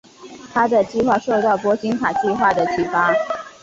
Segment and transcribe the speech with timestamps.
[0.51, 3.13] 他的计划受到波金卡计划的启发。